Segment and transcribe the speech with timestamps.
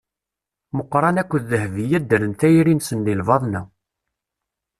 [0.75, 3.61] Muqran akked Dehbiya ddren tayri-nsen di lbaḍna.